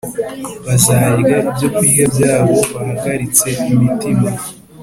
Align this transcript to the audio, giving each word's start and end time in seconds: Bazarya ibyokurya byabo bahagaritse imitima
Bazarya 0.65 1.35
ibyokurya 1.47 2.05
byabo 2.13 2.57
bahagaritse 2.73 3.47
imitima 3.71 4.29